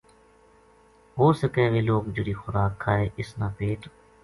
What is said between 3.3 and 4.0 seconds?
نال پیٹ